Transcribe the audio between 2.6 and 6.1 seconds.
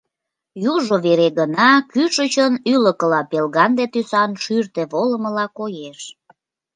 ӱлыкыла пелганде тӱсан шӱртӧ волымыла коеш: